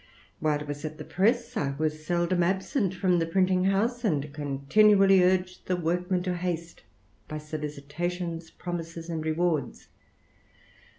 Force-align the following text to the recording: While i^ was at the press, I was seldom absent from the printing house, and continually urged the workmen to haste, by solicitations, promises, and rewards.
While 0.39 0.57
i^ 0.59 0.67
was 0.67 0.83
at 0.83 0.97
the 0.97 1.03
press, 1.03 1.55
I 1.55 1.75
was 1.77 2.03
seldom 2.03 2.41
absent 2.41 2.95
from 2.95 3.19
the 3.19 3.27
printing 3.27 3.65
house, 3.65 4.03
and 4.03 4.33
continually 4.33 5.23
urged 5.23 5.67
the 5.67 5.75
workmen 5.75 6.23
to 6.23 6.33
haste, 6.35 6.81
by 7.27 7.37
solicitations, 7.37 8.49
promises, 8.49 9.09
and 9.09 9.23
rewards. 9.23 9.89